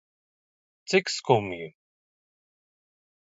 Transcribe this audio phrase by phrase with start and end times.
[0.87, 1.65] Cik skumji.